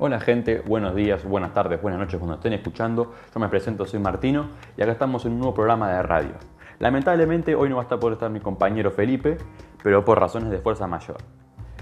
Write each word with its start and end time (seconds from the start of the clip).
Hola 0.00 0.20
gente, 0.20 0.62
buenos 0.64 0.94
días, 0.94 1.24
buenas 1.24 1.52
tardes, 1.52 1.82
buenas 1.82 1.98
noches 1.98 2.20
cuando 2.20 2.36
estén 2.36 2.52
escuchando. 2.52 3.14
Yo 3.34 3.40
me 3.40 3.48
presento, 3.48 3.84
soy 3.84 3.98
Martino 3.98 4.46
y 4.76 4.82
acá 4.82 4.92
estamos 4.92 5.26
en 5.26 5.32
un 5.32 5.38
nuevo 5.38 5.54
programa 5.54 5.90
de 5.90 6.00
radio. 6.04 6.34
Lamentablemente 6.78 7.56
hoy 7.56 7.68
no 7.68 7.74
va 7.74 7.82
a 7.82 7.86
estar 7.86 7.98
por 7.98 8.12
estar 8.12 8.30
mi 8.30 8.38
compañero 8.38 8.92
Felipe, 8.92 9.38
pero 9.82 10.04
por 10.04 10.20
razones 10.20 10.50
de 10.50 10.58
fuerza 10.58 10.86
mayor. 10.86 11.16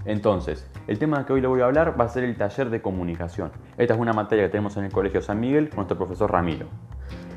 Entonces, 0.06 0.66
el 0.86 0.98
tema 0.98 1.26
que 1.26 1.34
hoy 1.34 1.42
le 1.42 1.46
voy 1.46 1.60
a 1.60 1.66
hablar 1.66 2.00
va 2.00 2.06
a 2.06 2.08
ser 2.08 2.24
el 2.24 2.38
taller 2.38 2.70
de 2.70 2.80
comunicación. 2.80 3.50
Esta 3.76 3.92
es 3.92 4.00
una 4.00 4.14
materia 4.14 4.46
que 4.46 4.50
tenemos 4.50 4.78
en 4.78 4.84
el 4.84 4.92
Colegio 4.92 5.20
San 5.20 5.38
Miguel 5.38 5.68
con 5.68 5.76
nuestro 5.76 5.98
profesor 5.98 6.32
Ramiro. 6.32 6.68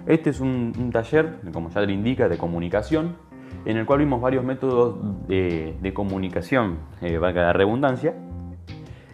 Este 0.06 0.30
es 0.30 0.40
un, 0.40 0.92
taller, 0.94 1.42
como 1.52 1.70
ya 1.72 1.82
le 1.82 1.92
indica, 1.92 2.30
de 2.30 2.38
comunicación, 2.38 3.18
en 3.66 3.76
el 3.76 3.86
cual 3.86 4.00
vimos 4.00 4.22
varios 4.22 4.46
métodos 4.46 5.28
de, 5.28 5.92
comunicación, 5.94 6.78
eh, 7.02 7.18
valga 7.18 7.42
la 7.42 7.52
redundancia, 7.52 8.14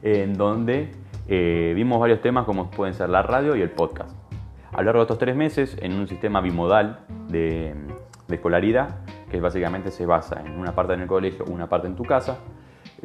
en 0.04 0.36
donde 0.36 0.92
eh, 1.28 1.74
vimos 1.76 2.00
varios 2.00 2.22
temas 2.22 2.46
como 2.46 2.70
pueden 2.70 2.94
ser 2.94 3.10
la 3.10 3.22
radio 3.22 3.56
y 3.56 3.62
el 3.62 3.72
podcast. 3.72 4.16
A 4.72 4.80
lo 4.80 4.86
largo 4.86 5.00
de 5.00 5.04
estos 5.04 5.18
tres 5.18 5.36
meses, 5.36 5.78
en 5.82 5.94
un 5.94 6.08
sistema 6.08 6.42
bimodal 6.42 7.00
de, 7.30 7.74
escolaridad, 8.30 8.98
que 9.30 9.40
básicamente 9.40 9.92
se 9.92 10.06
basa 10.06 10.42
en 10.46 10.60
una 10.60 10.76
parte 10.76 10.94
en 10.94 11.02
el 11.02 11.08
colegio, 11.08 11.46
una 11.46 11.68
parte 11.68 11.88
en 11.88 11.96
tu 11.96 12.04
casa, 12.04 12.38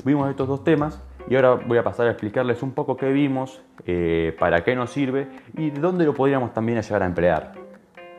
vimos 0.05 0.29
estos 0.29 0.49
dos 0.49 0.65
temas 0.65 1.01
y 1.29 1.37
ahora 1.37 1.55
voy 1.55 1.79
a 1.79 1.85
pasar 1.85 2.09
a 2.09 2.11
explicarles 2.11 2.63
un 2.63 2.73
poco 2.73 2.97
qué 2.97 3.13
vimos, 3.13 3.63
eh, 3.87 4.35
para 4.39 4.65
qué 4.65 4.75
nos 4.75 4.91
sirve 4.91 5.29
y 5.57 5.71
dónde 5.71 6.05
lo 6.05 6.15
podríamos 6.15 6.53
también 6.53 6.81
llegar 6.81 7.03
a 7.03 7.07
emplear. 7.07 7.53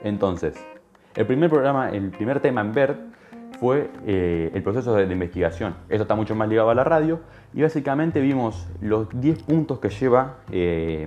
Entonces, 0.04 0.56
el 1.16 1.26
primer 1.26 1.50
programa, 1.50 1.90
el 1.90 2.10
primer 2.12 2.40
tema 2.40 2.62
en 2.62 2.72
ver 2.72 2.96
fue 3.62 3.92
eh, 4.08 4.50
el 4.56 4.64
proceso 4.64 4.96
de, 4.96 5.04
investigación. 5.04 5.76
Esto 5.88 6.02
está 6.02 6.16
mucho 6.16 6.34
más 6.34 6.50
ligado 6.50 6.72
a 6.72 6.74
la 6.74 6.84
radio 6.84 7.20
y 7.54 7.62
básicamente 7.62 8.20
vimos 8.20 8.68
los 8.82 9.08
10 9.14 9.44
puntos 9.44 9.78
que 9.78 9.90
lleva 9.90 10.38
eh, 10.52 11.06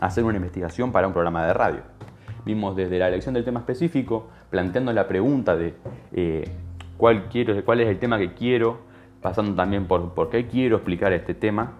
hacer 0.00 0.24
una 0.24 0.36
investigación 0.36 0.90
para 0.90 1.06
un 1.06 1.12
programa 1.12 1.46
de 1.46 1.52
radio. 1.52 1.82
Vimos 2.44 2.74
desde 2.74 2.98
la 2.98 3.06
elección 3.06 3.34
del 3.34 3.44
tema 3.44 3.60
específico, 3.60 4.26
planteando 4.50 4.92
la 4.92 5.06
pregunta 5.06 5.54
de 5.54 5.74
eh, 6.12 6.50
cuál, 6.96 7.28
quiero, 7.28 7.64
cuál 7.64 7.78
es 7.78 7.88
el 7.88 8.00
tema 8.00 8.18
que 8.18 8.34
quiero, 8.34 8.80
pasando 9.20 9.54
también 9.54 9.86
por 9.86 10.12
por 10.12 10.28
qué 10.28 10.48
quiero 10.48 10.78
explicar 10.78 11.12
este 11.12 11.34
tema, 11.34 11.74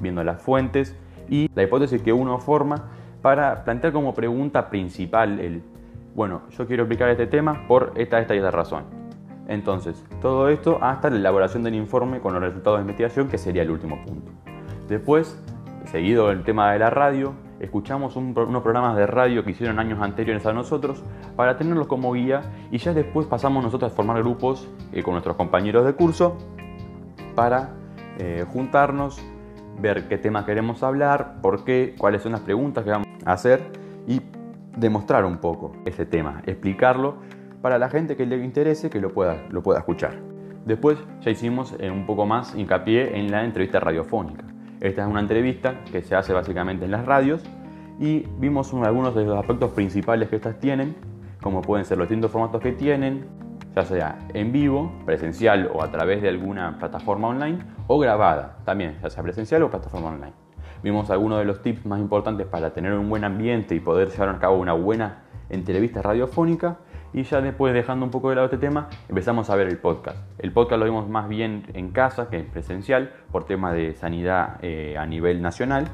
viendo 0.00 0.24
las 0.24 0.42
fuentes 0.42 0.96
y 1.28 1.48
la 1.54 1.62
hipótesis 1.62 2.02
que 2.02 2.12
uno 2.12 2.40
forma 2.40 2.86
para 3.22 3.62
plantear 3.62 3.92
como 3.92 4.12
pregunta 4.12 4.70
principal 4.70 5.38
el, 5.38 5.62
bueno, 6.16 6.42
yo 6.50 6.66
quiero 6.66 6.82
explicar 6.82 7.10
este 7.10 7.28
tema 7.28 7.68
por 7.68 7.92
esta, 7.94 8.18
esta 8.18 8.34
y 8.34 8.38
esta 8.38 8.50
razón. 8.50 8.97
Entonces, 9.48 10.04
todo 10.20 10.50
esto 10.50 10.78
hasta 10.82 11.08
la 11.10 11.16
elaboración 11.16 11.62
del 11.62 11.74
informe 11.74 12.20
con 12.20 12.34
los 12.34 12.42
resultados 12.42 12.78
de 12.78 12.82
investigación, 12.82 13.28
que 13.28 13.38
sería 13.38 13.62
el 13.62 13.70
último 13.70 14.00
punto. 14.04 14.30
Después, 14.88 15.42
seguido 15.86 16.30
el 16.30 16.44
tema 16.44 16.72
de 16.72 16.78
la 16.78 16.90
radio, 16.90 17.32
escuchamos 17.58 18.14
unos 18.16 18.62
programas 18.62 18.96
de 18.96 19.06
radio 19.06 19.42
que 19.44 19.50
hicieron 19.50 19.78
años 19.78 20.00
anteriores 20.00 20.44
a 20.46 20.52
nosotros 20.52 21.02
para 21.34 21.56
tenerlos 21.56 21.86
como 21.86 22.12
guía 22.12 22.42
y 22.70 22.78
ya 22.78 22.92
después 22.92 23.26
pasamos 23.26 23.64
nosotros 23.64 23.90
a 23.90 23.94
formar 23.94 24.18
grupos 24.22 24.68
eh, 24.92 25.02
con 25.02 25.14
nuestros 25.14 25.36
compañeros 25.36 25.84
de 25.84 25.94
curso 25.94 26.36
para 27.34 27.70
eh, 28.18 28.44
juntarnos, 28.52 29.20
ver 29.80 30.08
qué 30.08 30.18
tema 30.18 30.44
queremos 30.44 30.82
hablar, 30.82 31.40
por 31.40 31.64
qué, 31.64 31.94
cuáles 31.98 32.22
son 32.22 32.32
las 32.32 32.42
preguntas 32.42 32.84
que 32.84 32.90
vamos 32.90 33.08
a 33.24 33.32
hacer 33.32 33.62
y 34.06 34.20
demostrar 34.76 35.24
un 35.24 35.38
poco 35.38 35.72
ese 35.84 36.04
tema, 36.04 36.42
explicarlo 36.46 37.16
para 37.62 37.78
la 37.78 37.88
gente 37.88 38.16
que 38.16 38.26
le 38.26 38.36
interese 38.44 38.90
que 38.90 39.00
lo 39.00 39.12
pueda, 39.12 39.42
lo 39.50 39.62
pueda 39.62 39.80
escuchar. 39.80 40.18
Después 40.64 40.98
ya 41.20 41.30
hicimos 41.30 41.74
eh, 41.78 41.90
un 41.90 42.06
poco 42.06 42.26
más 42.26 42.54
hincapié 42.54 43.18
en 43.18 43.30
la 43.30 43.44
entrevista 43.44 43.80
radiofónica. 43.80 44.44
Esta 44.80 45.02
es 45.02 45.08
una 45.08 45.20
entrevista 45.20 45.82
que 45.90 46.02
se 46.02 46.14
hace 46.14 46.32
básicamente 46.32 46.84
en 46.84 46.92
las 46.92 47.04
radios 47.04 47.42
y 47.98 48.26
vimos 48.38 48.72
algunos 48.74 49.14
de 49.14 49.24
los 49.24 49.36
aspectos 49.38 49.72
principales 49.72 50.28
que 50.28 50.36
estas 50.36 50.58
tienen, 50.60 50.94
como 51.42 51.62
pueden 51.62 51.84
ser 51.84 51.98
los 51.98 52.08
distintos 52.08 52.30
formatos 52.30 52.60
que 52.60 52.72
tienen, 52.72 53.26
ya 53.74 53.84
sea 53.84 54.18
en 54.34 54.52
vivo, 54.52 54.92
presencial 55.04 55.70
o 55.72 55.82
a 55.82 55.90
través 55.90 56.22
de 56.22 56.28
alguna 56.28 56.78
plataforma 56.78 57.28
online, 57.28 57.58
o 57.86 57.98
grabada 57.98 58.58
también, 58.64 58.98
ya 59.02 59.10
sea 59.10 59.22
presencial 59.22 59.62
o 59.62 59.70
plataforma 59.70 60.10
online. 60.10 60.32
Vimos 60.82 61.10
algunos 61.10 61.38
de 61.38 61.44
los 61.44 61.60
tips 61.60 61.86
más 61.86 61.98
importantes 61.98 62.46
para 62.46 62.72
tener 62.72 62.92
un 62.92 63.08
buen 63.08 63.24
ambiente 63.24 63.74
y 63.74 63.80
poder 63.80 64.10
llevar 64.10 64.28
a 64.28 64.38
cabo 64.38 64.58
una 64.58 64.74
buena 64.74 65.24
entrevista 65.50 66.02
radiofónica 66.02 66.78
y 67.12 67.22
ya 67.22 67.40
después, 67.40 67.72
dejando 67.72 68.04
un 68.04 68.10
poco 68.10 68.28
de 68.28 68.36
lado 68.36 68.46
este 68.46 68.58
tema, 68.58 68.88
empezamos 69.08 69.48
a 69.50 69.56
ver 69.56 69.68
el 69.68 69.78
podcast. 69.78 70.18
El 70.38 70.52
podcast 70.52 70.78
lo 70.78 70.84
vimos 70.84 71.08
más 71.08 71.28
bien 71.28 71.64
en 71.72 71.90
casa 71.90 72.28
que 72.28 72.38
en 72.38 72.46
presencial, 72.46 73.12
por 73.32 73.44
temas 73.44 73.74
de 73.74 73.94
sanidad 73.94 74.58
eh, 74.62 74.96
a 74.98 75.06
nivel 75.06 75.40
nacional. 75.40 75.88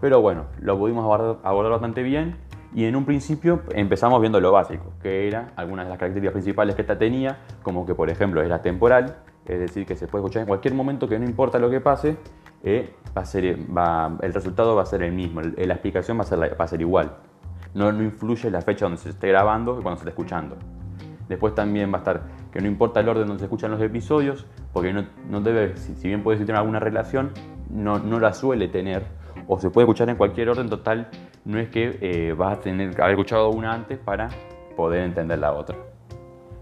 Pero 0.00 0.20
bueno, 0.20 0.46
lo 0.60 0.78
pudimos 0.78 1.04
abordar, 1.04 1.70
bastante 1.70 2.02
bien 2.02 2.36
y 2.74 2.84
en 2.84 2.96
un 2.96 3.04
principio 3.04 3.62
empezamos 3.70 4.20
viendo 4.20 4.40
lo 4.40 4.52
básico, 4.52 4.92
que 5.02 5.26
era 5.28 5.52
algunas 5.56 5.86
de 5.86 5.90
las 5.90 5.98
características 5.98 6.32
principales 6.32 6.74
que 6.74 6.82
esta 6.82 6.98
tenía, 6.98 7.38
como 7.62 7.86
que 7.86 7.94
por 7.94 8.10
ejemplo 8.10 8.42
era 8.42 8.60
temporal, 8.60 9.16
es 9.46 9.58
decir, 9.58 9.86
que 9.86 9.96
se 9.96 10.06
puede 10.06 10.24
escuchar 10.24 10.42
en 10.42 10.48
cualquier 10.48 10.74
momento, 10.74 11.08
que 11.08 11.18
no 11.18 11.24
importa 11.24 11.58
lo 11.58 11.70
que 11.70 11.80
pase, 11.80 12.16
eh, 12.62 12.92
va 13.16 13.22
a 13.22 13.24
ser, 13.24 13.44
el 13.44 14.34
resultado 14.34 14.74
va 14.76 14.82
a 14.82 14.86
ser 14.86 15.02
el 15.02 15.12
mismo, 15.12 15.40
la 15.40 15.74
explicación 15.74 16.18
va 16.18 16.22
a 16.22 16.26
ser, 16.26 16.38
va 16.38 16.64
a 16.64 16.68
ser 16.68 16.80
igual 16.80 17.16
no, 17.76 18.02
influye 18.02 18.50
la 18.50 18.62
fecha 18.62 18.86
donde 18.86 18.98
se 18.98 19.10
esté 19.10 19.28
grabando 19.28 19.78
y 19.78 19.82
cuando 19.82 19.98
se 19.98 20.02
esté 20.02 20.10
escuchando. 20.10 20.56
Después 21.28 21.54
también 21.54 21.92
va 21.92 21.96
a 21.96 21.98
estar 21.98 22.22
que 22.50 22.60
no 22.60 22.68
importa 22.68 23.00
el 23.00 23.08
orden 23.08 23.26
donde 23.26 23.40
se 23.40 23.44
escuchan 23.44 23.70
los 23.70 23.82
episodios, 23.82 24.46
porque 24.72 24.92
no, 24.92 25.40
debe, 25.42 25.76
si, 25.76 26.08
bien 26.08 26.22
puede 26.22 26.38
tener 26.38 26.56
alguna 26.56 26.80
relación, 26.80 27.32
no, 27.68 27.98
no, 27.98 28.18
la 28.18 28.32
suele 28.32 28.68
tener, 28.68 29.04
o 29.46 29.58
se 29.58 29.68
puede 29.68 29.84
escuchar 29.84 30.08
en 30.08 30.16
cualquier 30.16 30.48
orden 30.48 30.70
total, 30.70 31.08
no 31.44 31.58
es 31.58 31.68
que 31.68 31.98
eh, 32.00 32.32
vas 32.32 32.58
a 32.58 32.60
tener 32.60 32.94
que 32.94 33.02
haber 33.02 33.12
escuchado 33.12 33.50
una 33.50 33.74
antes 33.74 33.98
para 33.98 34.30
poder 34.74 35.02
entender 35.02 35.38
la 35.38 35.52
otra. 35.52 35.76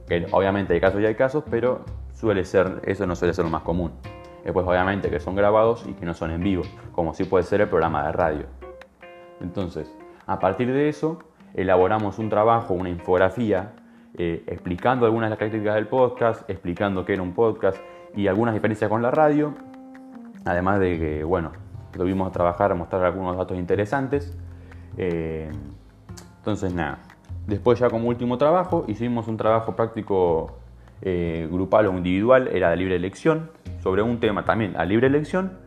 Que 0.08 0.26
obviamente 0.32 0.74
hay 0.74 0.80
casos 0.80 1.00
y 1.00 1.06
hay 1.06 1.14
casos, 1.14 1.44
pero 1.48 1.84
suele 2.12 2.44
ser, 2.44 2.82
eso 2.86 3.06
no 3.06 3.14
suele 3.14 3.34
ser 3.34 3.44
lo 3.44 3.50
más 3.50 3.62
común. 3.62 3.92
Después 4.42 4.66
obviamente 4.66 5.10
que 5.10 5.20
son 5.20 5.36
grabados 5.36 5.86
y 5.88 5.92
que 5.92 6.04
no 6.04 6.14
son 6.14 6.32
en 6.32 6.42
vivo, 6.42 6.64
como 6.92 7.14
sí 7.14 7.24
puede 7.24 7.44
ser 7.44 7.60
el 7.60 7.68
programa 7.68 8.04
de 8.06 8.12
radio. 8.12 8.46
Entonces, 9.40 9.94
a 10.26 10.38
partir 10.38 10.72
de 10.72 10.88
eso, 10.88 11.18
elaboramos 11.54 12.18
un 12.18 12.28
trabajo, 12.28 12.74
una 12.74 12.88
infografía, 12.88 13.72
eh, 14.16 14.44
explicando 14.46 15.06
algunas 15.06 15.26
de 15.26 15.30
las 15.30 15.38
características 15.38 15.74
del 15.74 15.86
podcast, 15.86 16.50
explicando 16.50 17.04
qué 17.04 17.14
era 17.14 17.22
un 17.22 17.32
podcast 17.32 17.78
y 18.14 18.26
algunas 18.26 18.54
diferencias 18.54 18.88
con 18.88 19.02
la 19.02 19.10
radio. 19.10 19.54
Además 20.44 20.80
de 20.80 20.98
que, 20.98 21.24
bueno, 21.24 21.52
tuvimos 21.92 22.28
a 22.28 22.32
trabajar, 22.32 22.72
a 22.72 22.74
mostrar 22.74 23.04
algunos 23.04 23.36
datos 23.36 23.56
interesantes. 23.58 24.36
Eh, 24.96 25.50
entonces, 26.38 26.74
nada. 26.74 26.98
Después, 27.46 27.78
ya 27.78 27.90
como 27.90 28.08
último 28.08 28.38
trabajo, 28.38 28.84
hicimos 28.88 29.28
un 29.28 29.36
trabajo 29.36 29.76
práctico 29.76 30.58
eh, 31.02 31.48
grupal 31.50 31.86
o 31.86 31.92
individual, 31.92 32.48
era 32.52 32.70
de 32.70 32.76
libre 32.76 32.96
elección, 32.96 33.50
sobre 33.82 34.02
un 34.02 34.20
tema 34.20 34.44
también 34.44 34.76
a 34.76 34.84
libre 34.84 35.08
elección, 35.08 35.58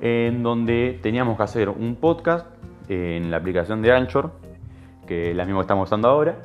en 0.00 0.42
donde 0.42 0.98
teníamos 1.02 1.36
que 1.36 1.42
hacer 1.42 1.68
un 1.70 1.96
podcast 1.96 2.46
en 2.88 3.30
la 3.30 3.38
aplicación 3.38 3.82
de 3.82 3.92
Anchor, 3.92 4.32
que 5.06 5.30
es 5.30 5.36
la 5.36 5.44
misma 5.44 5.60
que 5.60 5.64
estamos 5.64 5.88
usando 5.88 6.08
ahora, 6.08 6.36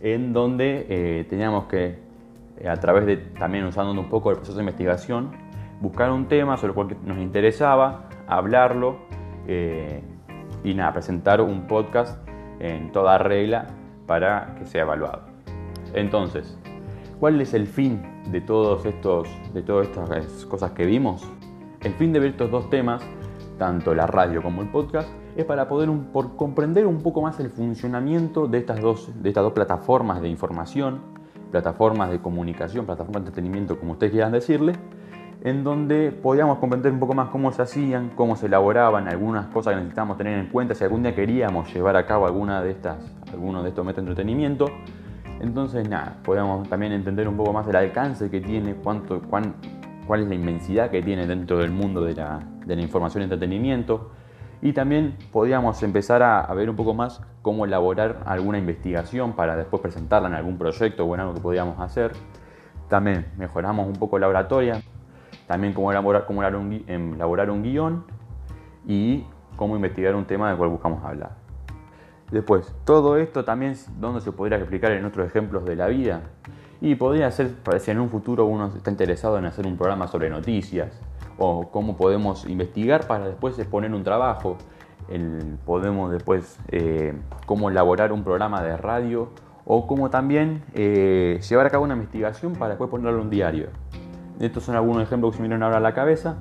en 0.00 0.32
donde 0.32 0.86
eh, 0.88 1.24
teníamos 1.28 1.66
que, 1.66 1.98
eh, 2.58 2.68
a 2.68 2.76
través 2.76 3.06
de 3.06 3.16
también 3.16 3.64
usando 3.64 3.98
un 3.98 4.08
poco 4.08 4.30
el 4.30 4.36
proceso 4.36 4.56
de 4.56 4.62
investigación, 4.62 5.30
buscar 5.80 6.10
un 6.10 6.26
tema 6.26 6.56
sobre 6.56 6.70
el 6.70 6.74
cual 6.74 6.96
nos 7.04 7.18
interesaba, 7.18 8.08
hablarlo 8.26 8.98
eh, 9.46 10.02
y 10.64 10.74
nada, 10.74 10.92
presentar 10.92 11.40
un 11.40 11.66
podcast 11.66 12.26
en 12.60 12.92
toda 12.92 13.18
regla 13.18 13.66
para 14.06 14.54
que 14.58 14.66
sea 14.66 14.82
evaluado. 14.82 15.22
Entonces, 15.94 16.58
¿cuál 17.18 17.40
es 17.40 17.54
el 17.54 17.66
fin 17.66 18.02
de 18.30 18.40
todos 18.40 18.84
estos, 18.86 19.28
de 19.52 19.62
todas 19.62 19.88
estas 19.88 20.46
cosas 20.46 20.72
que 20.72 20.86
vimos? 20.86 21.28
El 21.80 21.94
fin 21.94 22.12
de 22.12 22.20
ver 22.20 22.30
estos 22.30 22.50
dos 22.50 22.70
temas, 22.70 23.02
tanto 23.62 23.94
la 23.94 24.08
radio 24.08 24.42
como 24.42 24.60
el 24.60 24.66
podcast, 24.70 25.08
es 25.36 25.44
para 25.44 25.68
poder 25.68 25.88
por 26.12 26.34
comprender 26.34 26.84
un 26.84 27.00
poco 27.00 27.22
más 27.22 27.38
el 27.38 27.48
funcionamiento 27.48 28.48
de 28.48 28.58
estas, 28.58 28.80
dos, 28.80 29.08
de 29.22 29.28
estas 29.28 29.44
dos 29.44 29.52
plataformas 29.52 30.20
de 30.20 30.28
información, 30.28 30.98
plataformas 31.52 32.10
de 32.10 32.18
comunicación, 32.18 32.86
plataformas 32.86 33.22
de 33.22 33.28
entretenimiento, 33.28 33.78
como 33.78 33.92
ustedes 33.92 34.10
quieran 34.10 34.32
decirle, 34.32 34.72
en 35.44 35.62
donde 35.62 36.10
podíamos 36.10 36.58
comprender 36.58 36.90
un 36.90 36.98
poco 36.98 37.14
más 37.14 37.28
cómo 37.28 37.52
se 37.52 37.62
hacían, 37.62 38.10
cómo 38.16 38.34
se 38.34 38.46
elaboraban, 38.46 39.06
algunas 39.06 39.46
cosas 39.46 39.74
que 39.74 39.76
necesitábamos 39.76 40.18
tener 40.18 40.40
en 40.40 40.48
cuenta 40.48 40.74
si 40.74 40.82
algún 40.82 41.04
día 41.04 41.14
queríamos 41.14 41.72
llevar 41.72 41.94
a 41.96 42.04
cabo 42.04 42.26
alguna 42.26 42.62
de 42.62 42.72
estas, 42.72 42.96
alguno 43.32 43.62
de 43.62 43.68
estos 43.68 43.86
métodos 43.86 44.06
de 44.06 44.10
entretenimiento. 44.10 44.66
Entonces, 45.40 45.88
nada, 45.88 46.16
podíamos 46.24 46.68
también 46.68 46.90
entender 46.90 47.28
un 47.28 47.36
poco 47.36 47.52
más 47.52 47.68
el 47.68 47.76
alcance 47.76 48.28
que 48.28 48.40
tiene, 48.40 48.74
cuánto, 48.74 49.22
cuán, 49.22 49.54
cuál 50.06 50.22
es 50.22 50.28
la 50.28 50.34
inmensidad 50.34 50.90
que 50.90 51.02
tiene 51.02 51.26
dentro 51.26 51.58
del 51.58 51.70
mundo 51.70 52.02
de 52.02 52.14
la, 52.14 52.40
de 52.66 52.76
la 52.76 52.82
información 52.82 53.22
y 53.22 53.24
entretenimiento, 53.24 54.10
y 54.62 54.72
también 54.72 55.16
podíamos 55.32 55.82
empezar 55.82 56.22
a, 56.22 56.46
ver 56.54 56.70
un 56.70 56.76
poco 56.76 56.94
más 56.94 57.20
cómo 57.42 57.64
elaborar 57.64 58.22
alguna 58.26 58.58
investigación 58.58 59.32
para 59.32 59.56
después 59.56 59.82
presentarla 59.82 60.28
en 60.28 60.34
algún 60.34 60.56
proyecto 60.56 61.04
o 61.04 61.14
en 61.14 61.20
algo 61.20 61.34
que 61.34 61.40
podíamos 61.40 61.80
hacer. 61.80 62.12
También 62.88 63.26
mejoramos 63.36 63.88
un 63.88 63.94
poco 63.94 64.20
la 64.20 64.28
oratoria, 64.28 64.80
también 65.48 65.72
cómo 65.72 65.90
elaborar, 65.90 66.26
cómo 66.26 66.42
elaborar, 66.42 66.64
un, 66.64 66.84
elaborar 67.14 67.50
un 67.50 67.64
guion 67.64 68.04
y 68.86 69.26
cómo 69.56 69.74
investigar 69.74 70.14
un 70.14 70.26
tema 70.26 70.48
del 70.48 70.56
cual 70.56 70.70
buscamos 70.70 71.04
hablar. 71.04 71.32
Después, 72.30 72.72
todo 72.84 73.16
esto 73.16 73.44
también, 73.44 73.74
¿dónde 73.98 74.20
se 74.20 74.30
podría 74.30 74.58
explicar 74.58 74.92
en 74.92 75.04
otros 75.04 75.26
ejemplos 75.26 75.64
de 75.64 75.74
la 75.74 75.88
vida? 75.88 76.22
Y 76.82 76.96
podría 76.96 77.30
ser, 77.30 77.54
si 77.78 77.92
en 77.92 78.00
un 78.00 78.10
futuro 78.10 78.44
uno 78.44 78.66
está 78.76 78.90
interesado 78.90 79.38
en 79.38 79.44
hacer 79.44 79.68
un 79.68 79.76
programa 79.76 80.08
sobre 80.08 80.28
noticias, 80.28 81.00
o 81.38 81.70
cómo 81.70 81.96
podemos 81.96 82.44
investigar 82.44 83.06
para 83.06 83.28
después 83.28 83.56
exponer 83.56 83.94
un 83.94 84.02
trabajo, 84.02 84.58
podemos 85.64 86.10
después 86.10 86.58
eh, 86.72 87.14
cómo 87.46 87.70
elaborar 87.70 88.12
un 88.12 88.24
programa 88.24 88.64
de 88.64 88.76
radio, 88.76 89.28
o 89.64 89.86
cómo 89.86 90.10
también 90.10 90.64
eh, 90.74 91.38
llevar 91.48 91.66
a 91.66 91.70
cabo 91.70 91.84
una 91.84 91.94
investigación 91.94 92.54
para 92.54 92.70
después 92.70 92.90
ponerlo 92.90 93.20
en 93.20 93.26
un 93.26 93.30
diario. 93.30 93.68
Estos 94.40 94.64
son 94.64 94.74
algunos 94.74 95.04
ejemplos 95.04 95.30
que 95.30 95.36
se 95.36 95.42
me 95.42 95.48
vienen 95.48 95.62
ahora 95.62 95.76
a 95.76 95.80
la 95.80 95.94
cabeza, 95.94 96.38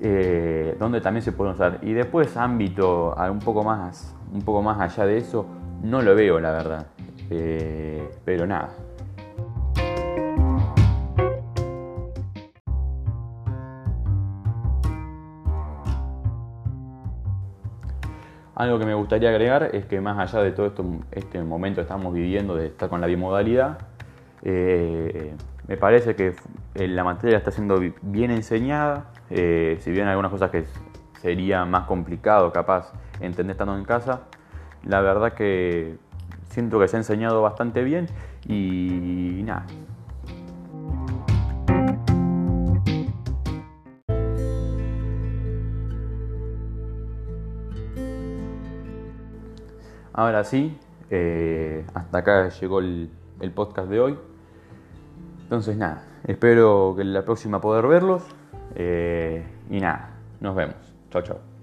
eh, 0.00 0.76
donde 0.80 1.02
también 1.02 1.22
se 1.22 1.30
pueden 1.30 1.54
usar. 1.54 1.78
Y 1.82 1.92
después 1.92 2.36
ámbito 2.36 3.14
un 3.30 3.38
poco 3.38 3.62
más, 3.62 4.12
un 4.32 4.42
poco 4.42 4.60
más 4.60 4.80
allá 4.80 5.06
de 5.06 5.18
eso, 5.18 5.46
no 5.84 6.02
lo 6.02 6.16
veo 6.16 6.40
la 6.40 6.50
verdad. 6.50 6.86
pero 8.24 8.44
nada, 8.44 8.70
Algo 18.56 18.78
que 18.78 18.86
me 18.86 18.94
gustaría 18.94 19.30
agregar 19.30 19.70
es 19.72 19.84
que 19.86 20.00
más 20.00 20.18
allá 20.18 20.42
de 20.44 20.52
todo 20.52 20.66
esto, 20.66 20.84
este 21.10 21.42
momento 21.42 21.76
que 21.76 21.82
estamos 21.82 22.14
viviendo 22.14 22.54
de 22.54 22.66
estar 22.66 22.88
con 22.88 23.00
la 23.00 23.08
bimodalidad, 23.08 23.78
eh, 24.42 25.34
me 25.66 25.76
parece 25.76 26.14
que 26.14 26.34
la 26.74 27.02
materia 27.02 27.38
está 27.38 27.50
siendo 27.50 27.80
bien 28.02 28.30
enseñada, 28.30 29.06
eh, 29.30 29.78
si 29.80 29.90
bien 29.90 30.06
algunas 30.06 30.30
cosas 30.30 30.50
que 30.50 30.66
sería 31.20 31.64
más 31.64 31.86
complicado 31.86 32.52
capaz 32.52 32.92
entender 33.20 33.54
estando 33.54 33.76
en 33.76 33.84
casa, 33.84 34.20
la 34.84 35.00
verdad 35.00 35.32
que 35.32 35.96
siento 36.50 36.78
que 36.78 36.86
se 36.86 36.96
ha 36.96 37.00
enseñado 37.00 37.42
bastante 37.42 37.82
bien 37.82 38.06
y 38.46 39.40
nada, 39.44 39.66
Ahora 50.14 50.44
sí, 50.44 50.78
eh, 51.10 51.84
hasta 51.92 52.18
acá 52.18 52.48
llegó 52.48 52.78
el, 52.78 53.10
podcast 53.52 53.90
de 53.90 54.00
hoy. 54.00 54.18
Entonces 55.42 55.76
nada, 55.76 56.04
espero 56.24 56.94
que 56.96 57.04
la 57.04 57.24
próxima 57.24 57.60
poder 57.60 57.86
verlos. 57.88 58.22
Eh, 58.76 59.44
y 59.70 59.80
nada, 59.80 60.10
nos 60.40 60.54
vemos. 60.54 60.76
Chao, 61.10 61.22
chao. 61.22 61.53